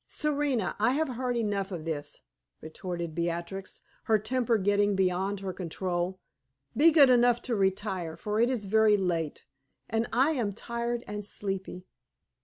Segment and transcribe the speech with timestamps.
[0.07, 2.21] "Serena, I have heard enough of this,"
[2.59, 6.19] retorted Beatrix, her temper getting beyond her control.
[6.75, 9.45] "Be good enough to retire; for it is very late,
[9.87, 11.85] and I am tired and sleepy."